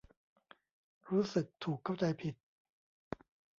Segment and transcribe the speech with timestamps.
[1.09, 2.33] รู้สึกถูกเข้าใจผิด